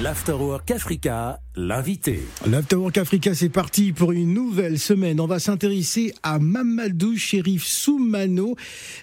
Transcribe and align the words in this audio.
L'Afterwork 0.00 0.70
Africa, 0.70 1.40
l'invité. 1.58 2.20
L'Afterwork 2.46 2.96
Africa, 2.98 3.34
c'est 3.34 3.48
parti 3.48 3.92
pour 3.92 4.12
une 4.12 4.32
nouvelle 4.32 4.78
semaine. 4.78 5.20
On 5.20 5.26
va 5.26 5.40
s'intéresser 5.40 6.14
à 6.22 6.38
Mamadou 6.38 7.16
Chérif 7.16 7.64
Soumano. 7.64 8.54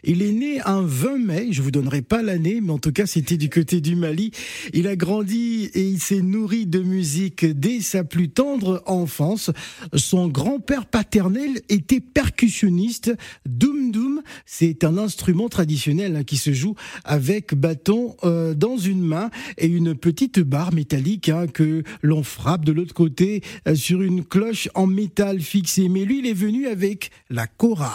Il 0.05 0.21
est 0.21 0.31
né 0.31 0.61
un 0.61 0.81
20 0.81 1.17
mai, 1.17 1.47
je 1.51 1.61
vous 1.61 1.71
donnerai 1.71 2.01
pas 2.01 2.23
l'année, 2.23 2.61
mais 2.61 2.71
en 2.71 2.77
tout 2.77 2.93
cas, 2.93 3.05
c'était 3.05 3.35
du 3.35 3.49
côté 3.49 3.81
du 3.81 3.97
Mali. 3.97 4.31
Il 4.73 4.87
a 4.87 4.95
grandi 4.95 5.69
et 5.73 5.81
il 5.81 5.99
s'est 5.99 6.21
nourri 6.21 6.65
de 6.65 6.79
musique 6.79 7.45
dès 7.45 7.81
sa 7.81 8.05
plus 8.05 8.29
tendre 8.29 8.81
enfance. 8.85 9.51
Son 9.93 10.29
grand-père 10.29 10.85
paternel 10.85 11.61
était 11.67 11.99
percussionniste. 11.99 13.13
Doum 13.45 13.91
Doum, 13.91 14.21
c'est 14.45 14.85
un 14.85 14.97
instrument 14.97 15.49
traditionnel 15.49 16.15
hein, 16.15 16.23
qui 16.23 16.37
se 16.37 16.53
joue 16.53 16.75
avec 17.03 17.53
bâton 17.53 18.15
euh, 18.23 18.53
dans 18.53 18.77
une 18.77 19.01
main 19.01 19.29
et 19.57 19.67
une 19.67 19.93
petite 19.93 20.39
barre 20.39 20.73
métallique 20.73 21.27
hein, 21.27 21.47
que 21.47 21.83
l'on 22.01 22.23
frappe 22.23 22.44
de 22.45 22.71
l'autre 22.71 22.93
côté 22.93 23.41
euh, 23.67 23.75
sur 23.75 24.01
une 24.01 24.23
cloche 24.23 24.69
en 24.75 24.87
métal 24.87 25.41
fixé. 25.41 25.89
Mais 25.89 26.05
lui, 26.05 26.19
il 26.19 26.27
est 26.27 26.33
venu 26.33 26.67
avec 26.67 27.09
la 27.29 27.47
Cora. 27.47 27.91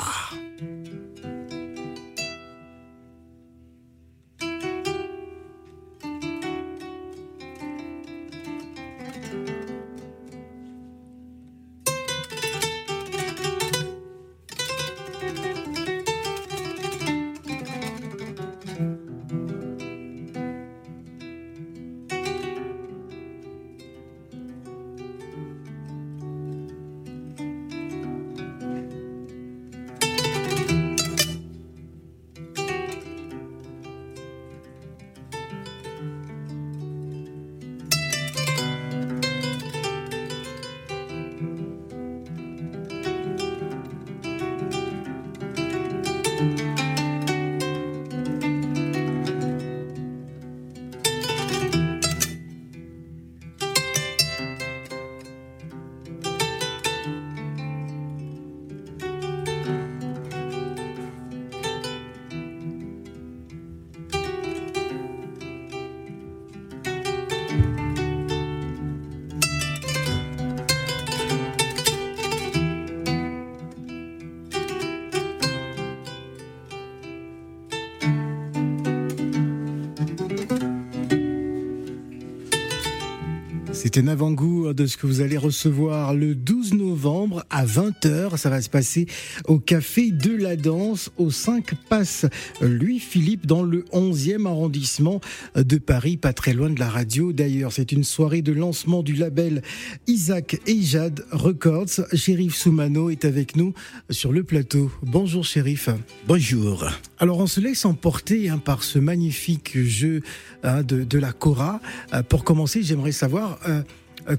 C'est 83.92 84.02
un 84.02 84.06
avant-goût 84.06 84.72
de 84.72 84.86
ce 84.86 84.96
que 84.96 85.08
vous 85.08 85.20
allez 85.20 85.36
recevoir 85.36 86.14
le 86.14 86.36
12 86.36 86.74
novembre 86.74 87.44
à 87.50 87.66
20h. 87.66 88.36
Ça 88.36 88.48
va 88.48 88.62
se 88.62 88.68
passer 88.68 89.06
au 89.48 89.58
Café 89.58 90.12
de 90.12 90.30
la 90.30 90.54
Danse 90.54 91.10
au 91.16 91.32
5 91.32 91.74
Passe 91.88 92.24
Louis-Philippe 92.60 93.46
dans 93.46 93.64
le 93.64 93.84
11e 93.92 94.46
arrondissement 94.46 95.20
de 95.56 95.78
Paris, 95.78 96.16
pas 96.16 96.32
très 96.32 96.52
loin 96.52 96.70
de 96.70 96.78
la 96.78 96.88
radio 96.88 97.32
d'ailleurs. 97.32 97.72
C'est 97.72 97.90
une 97.90 98.04
soirée 98.04 98.42
de 98.42 98.52
lancement 98.52 99.02
du 99.02 99.14
label 99.14 99.60
Isaac 100.06 100.60
et 100.68 100.80
Jade 100.82 101.24
Records. 101.32 102.06
Shérif 102.14 102.54
Soumano 102.54 103.10
est 103.10 103.24
avec 103.24 103.56
nous 103.56 103.74
sur 104.08 104.30
le 104.30 104.44
plateau. 104.44 104.92
Bonjour 105.02 105.44
Shérif. 105.44 105.88
Bonjour. 106.28 106.86
Alors 107.18 107.38
on 107.40 107.48
se 107.48 107.60
laisse 107.60 107.84
emporter 107.84 108.48
hein, 108.50 108.58
par 108.58 108.84
ce 108.84 109.00
magnifique 109.00 109.76
jeu 109.76 110.22
hein, 110.62 110.82
de, 110.84 111.02
de, 111.02 111.18
la 111.18 111.32
Cora. 111.32 111.80
Euh, 112.14 112.22
pour 112.22 112.44
commencer, 112.44 112.82
j'aimerais 112.82 113.12
savoir 113.12 113.58
euh, 113.68 113.79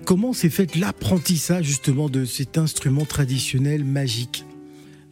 comment 0.06 0.34
s'est 0.34 0.50
fait 0.50 0.76
l'apprentissage 0.76 1.66
justement 1.66 2.10
de 2.10 2.26
cet 2.26 2.58
instrument 2.58 3.06
traditionnel 3.06 3.84
magique? 3.84 4.46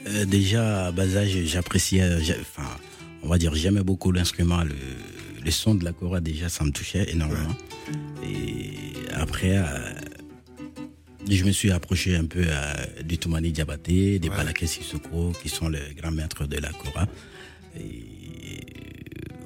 Euh, 0.07 0.25
Déjà, 0.25 0.87
à 0.87 0.91
bas 0.91 1.15
âge, 1.17 1.37
j'appréciais, 1.45 2.03
enfin, 2.39 2.67
on 3.23 3.27
va 3.27 3.37
dire, 3.37 3.53
j'aimais 3.55 3.83
beaucoup 3.83 4.11
l'instrument, 4.11 4.63
le, 4.63 4.75
le, 5.43 5.51
son 5.51 5.75
de 5.75 5.83
la 5.83 5.91
cora, 5.93 6.21
déjà, 6.21 6.49
ça 6.49 6.63
me 6.63 6.71
touchait 6.71 7.11
énormément. 7.11 7.55
Ouais. 8.21 8.29
Et 8.29 8.71
après, 9.13 9.57
euh, 9.57 9.63
je 11.29 11.43
me 11.43 11.51
suis 11.51 11.71
approché 11.71 12.15
un 12.15 12.25
peu 12.25 12.43
euh, 12.45 12.73
du 13.03 13.17
Toumani 13.17 13.51
Diabaté, 13.51 14.19
des 14.19 14.29
ouais. 14.29 14.35
Balaké 14.35 14.67
Sissoko, 14.67 15.33
qui 15.41 15.49
sont 15.49 15.69
les 15.69 15.93
grands 15.97 16.11
maîtres 16.11 16.47
de 16.47 16.57
la 16.57 16.69
cora. 16.71 17.07
Et 17.79 18.05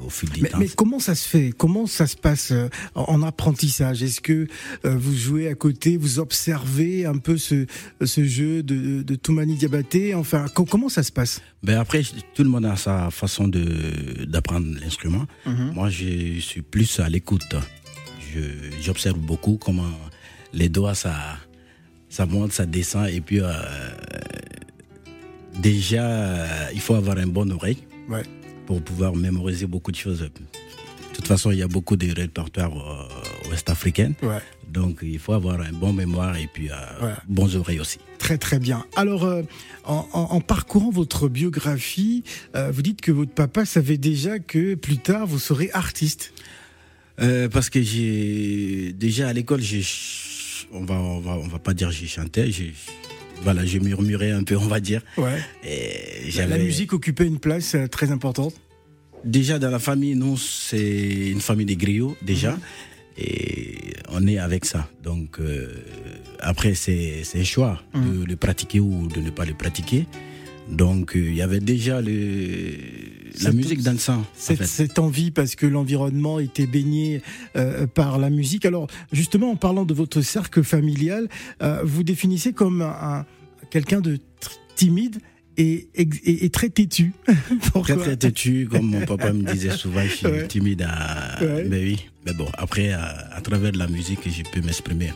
au 0.05 0.09
fil 0.09 0.29
du 0.29 0.41
mais, 0.41 0.49
temps. 0.49 0.57
mais 0.59 0.67
comment 0.69 0.99
ça 0.99 1.15
se 1.15 1.27
fait? 1.27 1.51
Comment 1.57 1.87
ça 1.87 2.07
se 2.07 2.15
passe 2.17 2.51
euh, 2.51 2.69
en, 2.95 3.03
en 3.15 3.23
apprentissage? 3.23 4.03
Est-ce 4.03 4.21
que 4.21 4.47
euh, 4.85 4.97
vous 4.97 5.15
jouez 5.15 5.47
à 5.47 5.55
côté, 5.55 5.97
vous 5.97 6.19
observez 6.19 7.05
un 7.05 7.17
peu 7.17 7.37
ce, 7.37 7.65
ce 8.03 8.23
jeu 8.23 8.63
de, 8.63 9.01
de 9.03 9.15
Toumani 9.15 9.55
Diabaté? 9.55 10.15
Enfin, 10.15 10.45
co 10.53 10.65
comment 10.65 10.89
ça 10.89 11.03
se 11.03 11.11
passe? 11.11 11.41
Ben 11.63 11.77
Après, 11.79 12.01
tout 12.33 12.43
le 12.43 12.49
monde 12.49 12.65
a 12.65 12.75
sa 12.75 13.09
façon 13.11 13.47
d'apprendre 13.47 14.67
l'instrument. 14.81 15.25
-hmm. 15.45 15.73
Moi, 15.73 15.89
je 15.89 16.39
suis 16.39 16.61
plus 16.61 16.99
à 16.99 17.09
l'écoute. 17.09 17.55
J'observe 18.81 19.19
beaucoup 19.19 19.57
comment 19.57 19.93
les 20.53 20.69
doigts, 20.69 20.95
ça, 20.95 21.15
ça 22.09 22.25
monte, 22.25 22.51
ça 22.51 22.65
descend. 22.65 23.07
Et 23.07 23.21
puis, 23.21 23.39
euh, 23.39 23.51
déjà, 25.61 26.71
il 26.73 26.81
faut 26.81 26.95
avoir 26.95 27.17
une 27.19 27.31
bonne 27.31 27.51
oreille. 27.51 27.77
Ouais 28.09 28.23
pour 28.65 28.81
pouvoir 28.81 29.15
mémoriser 29.15 29.65
beaucoup 29.65 29.91
de 29.91 29.97
choses. 29.97 30.21
De 30.21 31.15
toute 31.15 31.27
façon, 31.27 31.51
il 31.51 31.59
y 31.59 31.61
a 31.61 31.67
beaucoup 31.67 31.95
de 31.95 32.11
répertoires 32.13 32.75
euh, 32.75 33.49
ouest-africains. 33.49 34.13
Ouais. 34.23 34.39
Donc, 34.67 34.99
il 35.03 35.19
faut 35.19 35.33
avoir 35.33 35.61
un 35.61 35.71
bon 35.71 35.93
mémoire 35.93 36.35
et 36.37 36.49
puis 36.51 36.69
euh, 36.69 37.05
ouais. 37.05 37.13
bons 37.27 37.55
oreilles 37.55 37.79
aussi. 37.79 37.99
Très, 38.17 38.37
très 38.37 38.57
bien. 38.57 38.85
Alors, 38.95 39.23
euh, 39.25 39.43
en, 39.85 40.41
parcourant 40.41 40.89
votre 40.89 41.27
biographie, 41.27 42.23
vous 42.55 42.81
dites 42.81 43.01
que 43.01 43.11
votre 43.11 43.31
papa 43.31 43.65
savait 43.65 43.97
déjà 43.97 44.39
que 44.39 44.75
plus 44.75 44.97
tard, 44.97 45.27
vous 45.27 45.39
serez 45.39 45.69
artiste. 45.73 46.33
parce 47.17 47.69
que 47.69 47.81
j'ai 47.81 48.93
déjà 48.93 49.27
à 49.27 49.33
l'école, 49.33 49.61
on 50.71 50.85
va, 50.85 50.95
on 50.95 51.19
va, 51.19 51.33
on 51.33 51.47
va 51.47 51.59
pas 51.59 51.73
dire 51.73 51.91
j'ai 51.91 52.07
chanté, 52.07 52.51
j'ai 52.51 52.73
voilà, 53.41 53.65
j'ai 53.65 53.79
murmuré 53.79 54.31
un 54.31 54.43
peu, 54.43 54.55
on 54.57 54.67
va 54.67 54.79
dire. 54.79 55.01
Ouais. 55.17 55.39
Et 55.63 56.31
la 56.47 56.57
musique 56.57 56.93
occupait 56.93 57.25
une 57.25 57.39
place 57.39 57.75
très 57.91 58.11
importante. 58.11 58.53
Déjà 59.25 59.57
dans 59.57 59.71
la 59.71 59.79
famille, 59.79 60.15
nous 60.15 60.37
c'est 60.37 61.29
une 61.31 61.39
famille 61.41 61.65
des 61.65 61.77
griots 61.77 62.15
déjà, 62.21 62.53
-hmm. 62.53 63.23
et 63.23 63.93
on 64.09 64.27
est 64.27 64.37
avec 64.37 64.65
ça. 64.65 64.89
Donc 65.01 65.39
euh, 65.39 65.71
après 66.39 66.73
c'est 66.75 67.23
un 67.35 67.43
choix 67.45 67.81
-hmm. 67.93 68.03
de 68.03 68.25
le 68.25 68.35
pratiquer 68.35 68.81
ou 68.81 69.07
de 69.07 69.21
ne 69.21 69.31
pas 69.31 69.45
le 69.45 69.53
pratiquer. 69.53 70.05
Donc 70.69 71.11
il 71.15 71.21
euh, 71.21 71.39
y 71.39 71.41
avait 71.41 71.61
déjà 71.61 72.01
le 72.01 72.13
la 73.41 73.51
musique 73.51 73.81
dans 73.81 73.91
le 73.91 73.97
sang. 73.97 74.23
Cette, 74.33 74.59
en 74.59 74.63
fait. 74.63 74.67
cette 74.67 74.99
envie, 74.99 75.31
parce 75.31 75.55
que 75.55 75.65
l'environnement 75.65 76.39
était 76.39 76.67
baigné 76.67 77.21
euh, 77.55 77.87
par 77.87 78.17
la 78.19 78.29
musique. 78.29 78.65
Alors, 78.65 78.87
justement, 79.11 79.51
en 79.51 79.55
parlant 79.55 79.85
de 79.85 79.93
votre 79.93 80.21
cercle 80.21 80.63
familial, 80.63 81.27
euh, 81.61 81.81
vous 81.83 82.03
définissez 82.03 82.53
comme 82.53 82.81
un, 82.81 83.19
un 83.19 83.25
quelqu'un 83.69 84.01
de 84.01 84.19
timide. 84.75 85.17
Et, 85.55 85.87
et, 85.93 86.07
et, 86.45 86.49
très 86.49 86.69
têtu. 86.69 87.13
très 87.83 87.95
très 87.95 88.17
têtu, 88.17 88.67
comme 88.71 88.87
mon 88.87 89.05
papa 89.05 89.31
me 89.31 89.43
disait 89.43 89.69
souvent, 89.69 90.01
je 90.01 90.15
suis 90.15 90.25
ouais. 90.25 90.47
timide 90.47 90.81
à... 90.81 91.37
Ouais. 91.41 91.67
Mais 91.69 91.83
oui, 91.83 92.09
mais 92.25 92.33
bon, 92.33 92.47
après, 92.57 92.91
à, 92.91 93.29
à 93.31 93.39
travers 93.41 93.71
la 93.73 93.85
musique, 93.85 94.21
je 94.25 94.41
peux 94.51 94.65
m'exprimer. 94.65 95.11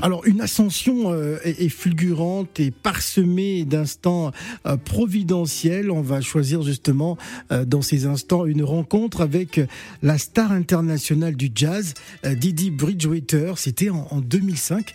Alors 0.00 0.24
une 0.24 0.40
ascension 0.40 1.12
euh, 1.12 1.38
est, 1.44 1.60
est, 1.62 1.68
fulgurante 1.68 2.60
et 2.60 2.70
parsemée 2.70 3.64
d'instants 3.64 4.30
euh, 4.66 4.76
providentiels. 4.76 5.90
On 5.90 6.00
va 6.00 6.20
choisir 6.20 6.62
justement 6.62 7.18
euh, 7.50 7.64
dans 7.64 7.82
ces 7.82 8.06
instants 8.06 8.46
une 8.46 8.62
rencontre 8.62 9.20
avec 9.20 9.60
la 10.02 10.18
star 10.18 10.52
internationale 10.52 11.36
du 11.36 11.50
jazz, 11.54 11.94
Didi 12.24 12.70
Bridgewater. 12.70 13.58
C'était 13.58 13.90
en, 13.90 14.06
en, 14.10 14.20
2005. 14.20 14.92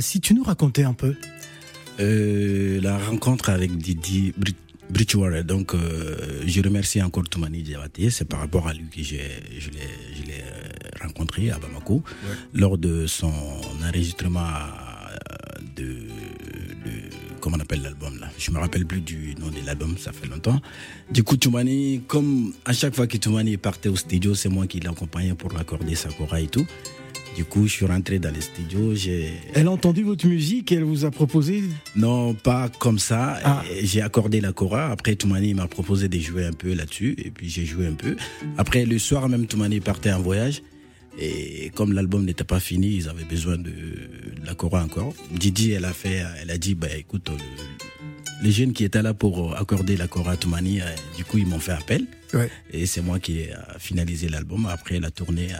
si 0.00 0.20
tu 0.20 0.34
nous 0.34 0.42
racontais 0.42 0.84
un 0.84 0.94
peu. 0.94 1.14
la 1.98 2.98
rencontre 2.98 3.50
avec 3.50 3.76
Didi 3.76 4.32
Bridgewater. 4.36 4.69
Donc, 5.44 5.74
euh, 5.74 6.42
je 6.46 6.60
remercie 6.62 7.00
encore 7.02 7.28
Toumani 7.28 7.62
Diabaté. 7.62 8.10
C'est 8.10 8.24
par 8.24 8.40
rapport 8.40 8.68
à 8.68 8.74
lui 8.74 8.88
que 8.88 9.02
je 9.02 9.14
l'ai, 9.16 10.40
euh, 10.42 10.68
rencontré 11.00 11.50
à 11.50 11.58
Bamako 11.58 12.02
lors 12.54 12.76
de 12.76 13.06
son 13.06 13.32
enregistrement 13.82 14.40
euh, 14.40 15.60
de, 15.76 15.84
de 15.84 16.90
comment 17.40 17.56
on 17.56 17.60
appelle 17.60 17.82
l'album 17.82 18.18
là? 18.20 18.28
Je 18.38 18.50
me 18.50 18.58
rappelle 18.58 18.86
plus 18.86 19.00
du 19.00 19.34
nom 19.40 19.48
de 19.48 19.64
l'album, 19.64 19.96
ça 19.98 20.12
fait 20.12 20.26
longtemps. 20.28 20.60
Du 21.10 21.22
coup, 21.22 21.36
Toumani, 21.36 22.02
comme 22.06 22.52
à 22.64 22.72
chaque 22.72 22.94
fois 22.94 23.06
que 23.06 23.16
Toumani 23.16 23.56
partait 23.56 23.88
au 23.88 23.96
studio, 23.96 24.34
c'est 24.34 24.48
moi 24.48 24.66
qui 24.66 24.80
l'accompagnais 24.80 25.34
pour 25.34 25.56
accorder 25.58 25.94
sa 25.94 26.10
chora 26.10 26.40
et 26.40 26.48
tout. 26.48 26.66
Du 27.36 27.44
coup, 27.44 27.66
je 27.66 27.72
suis 27.72 27.86
rentré 27.86 28.18
dans 28.18 28.32
les 28.32 28.40
studios. 28.40 28.92
Elle 29.54 29.66
a 29.66 29.70
entendu 29.70 30.02
votre 30.02 30.26
musique 30.26 30.72
et 30.72 30.74
elle 30.76 30.84
vous 30.84 31.04
a 31.04 31.10
proposé 31.10 31.62
Non, 31.96 32.34
pas 32.34 32.68
comme 32.68 32.98
ça. 32.98 33.38
Ah. 33.44 33.62
J'ai 33.82 34.02
accordé 34.02 34.40
la 34.40 34.52
chora. 34.52 34.90
Après, 34.90 35.14
Toumani 35.16 35.54
m'a 35.54 35.66
proposé 35.68 36.08
de 36.08 36.18
jouer 36.18 36.44
un 36.44 36.52
peu 36.52 36.74
là-dessus. 36.74 37.14
Et 37.18 37.30
puis, 37.30 37.48
j'ai 37.48 37.64
joué 37.64 37.86
un 37.86 37.94
peu. 37.94 38.16
Après, 38.58 38.84
le 38.84 38.98
soir 38.98 39.28
même, 39.28 39.46
Toumani 39.46 39.80
partait 39.80 40.12
en 40.12 40.20
voyage. 40.20 40.62
Et 41.18 41.70
comme 41.74 41.92
l'album 41.92 42.24
n'était 42.24 42.44
pas 42.44 42.60
fini, 42.60 42.94
ils 42.96 43.08
avaient 43.08 43.24
besoin 43.24 43.56
de, 43.56 43.70
de 43.70 44.44
la 44.46 44.54
chora 44.54 44.82
encore. 44.84 45.14
Didi, 45.32 45.72
elle 45.72 45.84
a 45.84 45.92
fait, 45.92 46.22
elle 46.42 46.50
a 46.50 46.58
dit, 46.58 46.74
bah, 46.74 46.88
écoute, 46.96 47.28
le- 47.30 47.36
les 48.42 48.52
jeunes 48.52 48.72
qui 48.72 48.84
étaient 48.84 49.02
là 49.02 49.12
pour 49.12 49.56
accorder 49.56 49.96
la 49.96 50.08
chora 50.08 50.32
à 50.32 50.36
Toumani, 50.36 50.80
euh, 50.80 50.84
du 51.16 51.24
coup, 51.24 51.36
ils 51.38 51.46
m'ont 51.46 51.58
fait 51.60 51.72
appel. 51.72 52.06
Ouais. 52.32 52.50
Et 52.72 52.86
c'est 52.86 53.02
moi 53.02 53.18
qui 53.18 53.40
ai 53.40 53.52
euh, 53.52 53.56
finalisé 53.78 54.28
l'album. 54.28 54.66
Après, 54.66 54.98
la 54.98 55.10
tournée, 55.10 55.48
euh, 55.52 55.58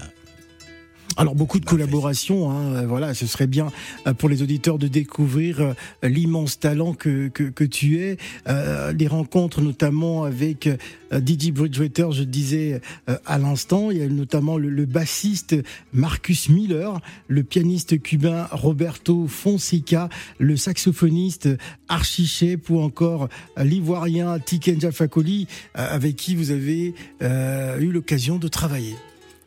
Alors 1.16 1.34
beaucoup 1.34 1.58
de 1.58 1.64
Bah, 1.64 1.72
collaborations, 1.72 2.50
hein, 2.50 2.74
euh, 2.74 2.86
voilà, 2.86 3.14
ce 3.14 3.26
serait 3.26 3.48
bien 3.48 3.70
euh, 4.06 4.14
pour 4.14 4.28
les 4.28 4.42
auditeurs 4.42 4.78
de 4.78 4.88
découvrir 4.88 5.60
euh, 5.60 5.74
l'immense 6.02 6.60
talent 6.60 6.94
que, 6.94 7.28
que, 7.28 7.42
que 7.42 7.64
tu 7.64 7.98
es, 7.98 8.16
euh, 8.48 8.92
les 8.92 9.06
rencontres 9.08 9.60
notamment 9.60 10.24
avec 10.24 10.68
Didi 11.12 11.50
Bridgewater, 11.50 12.12
je 12.12 12.22
disais 12.22 12.80
euh, 13.08 13.18
à 13.26 13.38
l'instant, 13.38 13.90
il 13.90 13.98
y 13.98 14.02
a 14.02 14.08
notamment 14.08 14.56
le, 14.56 14.70
le 14.70 14.86
bassiste 14.86 15.56
Marcus 15.92 16.48
Miller, 16.48 17.00
le 17.28 17.42
pianiste 17.42 18.00
cubain 18.00 18.46
Roberto 18.52 19.26
Fonseca, 19.26 20.08
le 20.38 20.56
saxophoniste 20.56 21.48
Archie 21.88 22.26
Shep 22.26 22.70
ou 22.70 22.80
encore 22.80 23.28
l'ivoirien 23.56 24.38
Tikenja 24.38 24.92
Fakoli, 24.92 25.48
avec 25.74 26.16
qui 26.16 26.36
vous 26.36 26.52
avez 26.52 26.94
euh, 27.22 27.78
eu 27.80 27.90
l'occasion 27.90 28.38
de 28.38 28.48
travailler. 28.48 28.94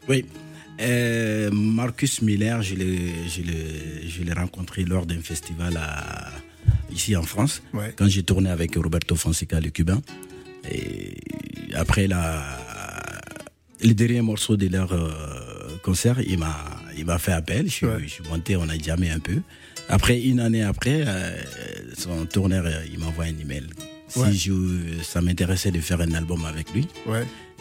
Oui. 0.09 0.25
Euh, 0.81 1.49
Marcus 1.51 2.21
Miller, 2.21 2.61
je 2.61 2.75
l'ai, 2.75 4.33
rencontré 4.33 4.83
lors 4.83 5.05
d'un 5.05 5.21
festival 5.21 5.77
à, 5.77 6.31
ici 6.91 7.15
en 7.15 7.23
France, 7.23 7.61
Ouais. 7.73 7.93
quand 7.95 8.07
j'ai 8.07 8.23
tourné 8.23 8.49
avec 8.49 8.75
Roberto 8.75 9.15
Fonseca, 9.15 9.59
le 9.59 9.69
cubain. 9.69 10.01
Et 10.69 11.15
après 11.75 12.07
la, 12.07 12.43
le 13.83 13.93
dernier 13.93 14.21
morceau 14.21 14.55
de 14.57 14.67
leur 14.67 14.91
euh, 14.93 15.11
concert, 15.83 16.19
il 16.21 16.39
m'a, 16.39 17.17
fait 17.19 17.33
appel. 17.33 17.65
Je, 17.67 17.71
suis- 17.71 17.85
Ouais. 17.85 17.99
je 18.03 18.07
suis 18.07 18.23
monté, 18.23 18.55
on 18.55 18.67
a 18.69 18.77
jamais 18.77 19.09
un 19.09 19.19
peu. 19.19 19.41
Après, 19.89 20.19
une 20.21 20.39
année 20.39 20.63
après, 20.63 21.03
euh, 21.05 21.37
son 21.97 22.25
tourneur, 22.25 22.65
il 22.91 22.99
m'envoie 22.99 23.25
un 23.25 23.37
email. 23.39 23.67
Si 24.07 24.37
je, 24.37 24.53
ça 25.03 25.21
m'intéressait 25.21 25.71
de 25.71 25.79
faire 25.81 25.99
un 26.01 26.13
album 26.13 26.45
avec 26.45 26.71
lui. 26.73 26.87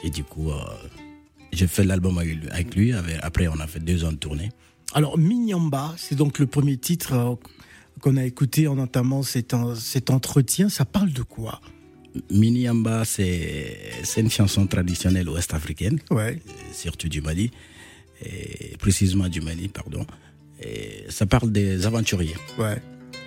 Et 0.04 0.10
du 0.10 0.22
coup, 0.22 0.50
j'ai 1.52 1.66
fait 1.66 1.84
l'album 1.84 2.18
avec 2.18 2.74
lui- 2.74 2.92
Après, 3.22 3.48
on 3.48 3.60
a 3.60 3.66
fait 3.66 3.80
deux 3.80 4.04
ans 4.04 4.12
de 4.12 4.16
tournée. 4.16 4.50
Alors, 4.94 5.18
Minyamba, 5.18 5.94
c'est 5.96 6.14
donc 6.16 6.38
le 6.38 6.46
premier 6.46 6.76
titre 6.76 7.12
euh, 7.14 7.34
qu'on 8.00 8.16
a 8.16 8.24
écouté 8.24 8.68
en 8.68 8.78
entamant 8.78 9.22
cet, 9.22 9.54
cet 9.76 10.10
entretien. 10.10 10.68
Ça 10.68 10.84
parle 10.84 11.12
de 11.12 11.22
quoi? 11.22 11.60
Mini 12.30 12.68
Amba, 12.68 13.06
c'est 13.06 13.78
c'est 14.02 14.20
une 14.20 14.30
chanson 14.30 14.66
traditionnelle 14.66 15.30
ouest-africaine, 15.30 15.98
Ouais. 16.10 16.42
euh, 16.46 16.50
surtout 16.74 17.08
du 17.08 17.22
Mali, 17.22 17.50
et 18.22 18.76
précisément 18.78 19.28
du 19.28 19.40
Mali, 19.40 19.68
pardon. 19.68 20.04
Et 20.62 21.04
ça 21.08 21.24
parle 21.24 21.50
des 21.50 21.86
aventuriers, 21.86 22.36
Ouais. 22.58 22.82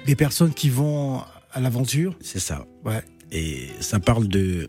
Des 0.05 0.15
personnes 0.15 0.53
qui 0.53 0.69
vont 0.69 1.21
à 1.51 1.59
l'aventure. 1.61 2.15
c'est 2.21 2.39
ça. 2.39 2.67
Ouais. 2.83 3.01
Et 3.31 3.69
ça 3.79 3.99
parle 3.99 4.27
de 4.27 4.67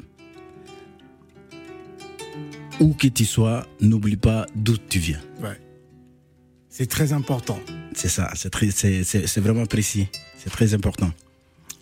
où 2.81 2.93
que 2.95 3.09
tu 3.09 3.25
sois, 3.25 3.67
n'oublie 3.81 4.17
pas 4.17 4.47
d'où 4.55 4.77
tu 4.77 4.99
viens. 4.99 5.21
Ouais. 5.43 5.59
C'est 6.69 6.87
très 6.87 7.13
important. 7.13 7.59
C'est 7.95 8.09
ça, 8.09 8.31
c'est 8.35 8.51
très- 8.51 8.71
c'est 8.71 9.03
c'est- 9.05 9.27
c'est 9.27 9.41
vraiment 9.41 9.65
précis, 9.67 10.09
c'est 10.39 10.51
très 10.51 10.75
important. 10.75 11.11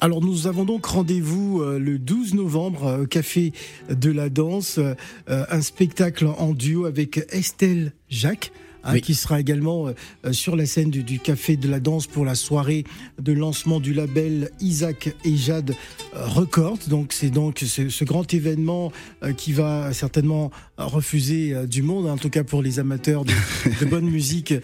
Alors 0.00 0.20
nous 0.20 0.46
avons 0.46 0.64
donc 0.64 0.84
rendez-vous 0.86 1.60
euh, 1.62 1.78
le 1.78 1.98
12 1.98 2.34
novembre 2.34 2.84
euh, 2.86 3.02
au 3.02 3.06
Café 3.06 3.52
de 3.88 4.10
la 4.10 4.28
Danse, 4.28 4.78
euh, 4.78 4.94
un 5.26 5.62
spectacle 5.62 6.26
en 6.26 6.52
duo 6.52 6.84
avec 6.86 7.18
Estelle 7.30 7.92
Jacques. 8.08 8.52
Hein, 8.84 8.92
Oui. 8.94 9.00
qui 9.00 9.14
sera 9.14 9.40
également 9.40 9.88
euh, 9.88 9.92
euh, 10.26 10.32
sur 10.32 10.56
la 10.56 10.66
scène 10.66 10.90
du, 10.90 11.02
du 11.02 11.18
Café 11.18 11.56
de 11.56 11.68
la 11.68 11.80
Danse 11.80 12.06
pour 12.06 12.24
la 12.24 12.34
soirée 12.34 12.84
de 13.20 13.32
lancement 13.32 13.80
du 13.80 13.92
label 13.94 14.50
Isaac 14.60 15.14
et 15.24 15.36
Jade 15.36 15.74
euh, 16.14 16.26
Records. 16.26 16.78
Donc 16.88 17.12
c'est 17.12 17.30
donc 17.30 17.60
ce, 17.66 17.88
ce 17.88 18.04
grand 18.04 18.32
événement 18.32 18.92
qui 19.36 19.52
va 19.52 19.92
certainement 19.92 20.50
refuser 20.76 21.54
du 21.66 21.82
monde, 21.82 22.06
en 22.08 22.16
tout 22.16 22.30
cas 22.30 22.44
pour 22.44 22.62
les 22.62 22.78
amateurs 22.78 23.24
de, 23.24 23.32
de 23.80 23.84
bonne 23.86 24.08
musique 24.08 24.54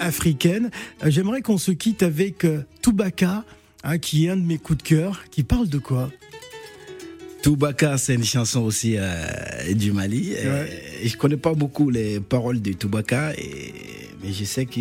africaine. 0.00 0.70
J'aimerais 1.04 1.42
qu'on 1.42 1.58
se 1.58 1.72
quitte 1.72 2.02
avec 2.02 2.46
Toubaka, 2.82 3.44
hein, 3.84 3.98
qui 3.98 4.26
est 4.26 4.30
un 4.30 4.36
de 4.36 4.42
mes 4.44 4.58
coups 4.58 4.78
de 4.78 4.88
cœur, 4.88 5.24
qui 5.30 5.42
parle 5.42 5.68
de 5.68 5.78
quoi? 5.78 6.10
Toubaka, 7.42 7.96
c'est 7.96 8.14
une 8.14 8.24
chanson 8.24 8.62
aussi 8.62 8.96
euh, 8.96 9.72
du 9.74 9.92
Mali. 9.92 10.32
Je 11.04 11.16
connais 11.16 11.36
pas 11.36 11.54
beaucoup 11.54 11.90
les 11.90 12.20
paroles 12.20 12.60
de 12.60 12.72
Toubaka, 12.72 13.32
et, 13.38 13.72
mais 14.22 14.32
je 14.32 14.44
sais 14.44 14.66
que 14.66 14.80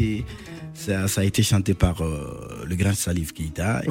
ça, 0.73 1.07
ça 1.07 1.21
a 1.21 1.23
été 1.23 1.44
chanté 1.44 1.73
par 1.73 2.01
euh, 2.01 2.63
le 2.67 2.75
grand 2.75 2.94
Salif 2.94 3.33
Keita. 3.33 3.81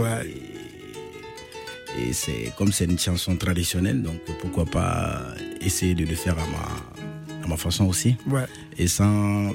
Et- 1.97 2.13
c'est 2.13 2.53
comme 2.59 2.73
c'est 2.73 2.87
une 2.87 2.99
chanson 2.99 3.37
traditionnelle, 3.37 4.03
donc 4.03 4.17
pourquoi 4.41 4.65
pas 4.65 5.23
essayer 5.61 5.95
de 5.95 6.05
le 6.05 6.15
faire 6.17 6.37
à 6.37 6.47
ma, 6.47 7.45
à 7.45 7.49
ma 7.49 7.57
façon 7.57 7.85
aussi. 7.87 8.17
Ouais. 8.27 8.47
Et 8.79 8.89
sans. 8.89 9.53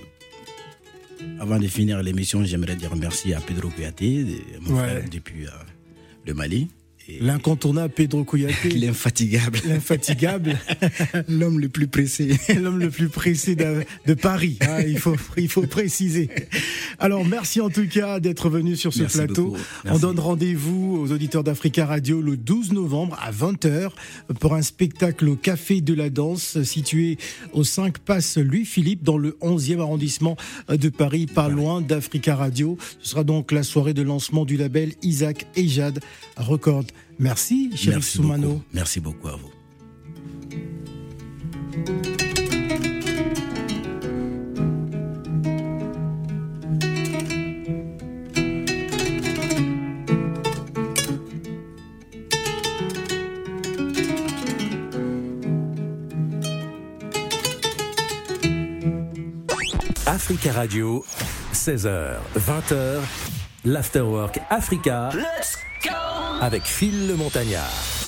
Avant 1.40 1.60
de 1.60 1.68
finir 1.68 2.02
l'émission, 2.02 2.44
j'aimerais 2.46 2.78
dire 2.78 2.96
merci 2.96 3.34
à 3.34 3.42
Pedro 3.42 3.70
Kouyaté, 3.70 4.26
mon 4.62 4.76
Ouais. 4.78 4.84
frère 4.84 5.04
depuis 5.12 5.48
euh, 5.48 5.52
le 6.26 6.34
Mali. 6.34 6.70
L'incontournable 7.22 7.94
Pedro 7.94 8.24
Kouyaté, 8.24 8.70
L'infatigable. 8.78 9.60
l'infatigable, 9.68 10.58
L'homme 11.28 11.60
le 11.60 11.70
plus 11.70 11.88
pressé. 11.88 12.38
l'homme 12.62 12.80
le 12.80 12.90
plus 12.90 13.10
pressé 13.10 13.56
de, 13.56 13.84
de 14.06 14.14
Paris. 14.14 14.58
hein, 14.62 14.82
il, 14.88 14.98
faut, 14.98 15.16
il 15.38 15.50
faut 15.50 15.64
préciser. 15.64 16.30
Alors, 17.00 17.26
merci 17.26 17.62
en 17.62 17.70
tout 17.70 17.88
cas 17.88 18.20
d'être 18.20 18.50
venu 18.50 18.76
sur 18.76 18.94
ce 18.94 19.02
Merci 19.02 19.18
plateau. 19.18 19.56
On 19.86 19.98
donne 20.00 20.20
rendez-vous 20.20 20.98
aux 21.02 21.12
auditeurs 21.12 21.44
d'Africa 21.44 21.86
Radio 21.86 22.22
le 22.22 22.38
12 22.38 22.74
novembre 22.74 23.18
à 23.22 23.32
20h 23.32 23.90
pour 24.40 24.54
un 24.54 24.62
spectacle 24.62 25.28
au 25.28 25.36
Café 25.36 25.82
de 25.82 25.94
la 25.94 26.10
Danse 26.10 26.62
situé 26.64 27.18
au 27.54 27.64
5 27.64 27.98
Passe 28.00 28.38
Louis-Philippe 28.38 29.04
dans 29.04 29.18
le 29.18 29.38
11e 29.42 29.80
arrondissement 29.80 30.38
de 30.70 30.90
Paris, 30.90 31.26
pas 31.26 31.50
loin 31.50 31.82
d'Africa 31.82 32.36
Radio. 32.36 32.78
Ce 33.02 33.10
sera 33.10 33.24
donc 33.24 33.52
la 33.52 33.64
soirée 33.64 33.94
de 33.94 34.02
lancement 34.02 34.46
du 34.46 34.58
label 34.58 34.94
Isaac 35.02 35.48
et 35.56 35.68
Jade 35.68 36.00
Record. 36.38 36.84
Merci, 37.20 37.72
Chérif 37.76 37.96
Merci 37.96 38.18
Soumano. 38.18 38.48
beaucoup. 38.48 38.64
Merci 38.74 39.00
beaucoup 39.00 39.28
à 39.28 39.36
vous. 39.36 39.52
Africa 60.06 60.52
Radio, 60.52 61.04
16h, 61.54 62.18
20h, 62.38 63.00
l'Afterwork 63.66 64.40
Africa. 64.50 65.10
Avec 66.42 66.64
Phil 66.66 67.08
le 67.08 67.16
Montagnard. 67.16 67.99